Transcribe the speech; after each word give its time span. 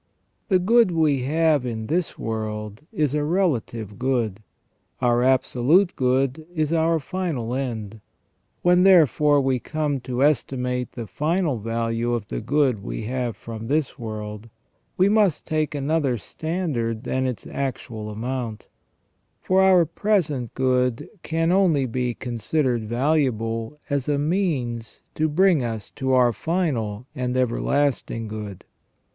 The 0.47 0.57
good 0.57 0.89
we 0.89 1.25
have 1.25 1.63
in 1.63 1.85
this 1.85 2.17
world 2.17 2.81
is 2.91 3.13
a 3.13 3.23
relative 3.23 3.99
good; 3.99 4.41
our 4.99 5.21
absolute 5.21 5.95
good 5.95 6.47
is 6.55 6.73
our 6.73 6.97
final 6.97 7.53
end. 7.53 8.01
When, 8.63 8.81
therefore, 8.81 9.39
we 9.41 9.59
come 9.59 9.99
to 9.99 10.23
estimate 10.23 10.93
the 10.93 11.05
final 11.05 11.59
value 11.59 12.13
of 12.13 12.29
the 12.29 12.41
good 12.41 12.81
we 12.81 13.03
have 13.03 13.37
from 13.37 13.67
this 13.67 13.99
world 13.99 14.49
we 14.97 15.07
must 15.07 15.45
take 15.45 15.75
another 15.75 16.17
standard 16.17 17.03
than 17.03 17.27
its 17.27 17.45
actual 17.45 18.09
amount; 18.09 18.65
for 19.39 19.61
our 19.61 19.85
present 19.85 20.55
good 20.55 21.07
can 21.21 21.51
only 21.51 21.85
be 21.85 22.15
considered 22.15 22.85
valuable 22.85 23.77
as 23.87 24.09
a 24.09 24.17
means 24.17 25.03
to 25.13 25.29
bring 25.29 25.63
us 25.63 25.91
to 25.91 26.11
our 26.13 26.33
final 26.33 27.05
and 27.13 27.37
everlasting 27.37 28.27
good. 28.27 28.65